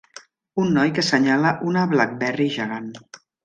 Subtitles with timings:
[0.63, 2.93] Un noi que senyala una Blackberry gegant.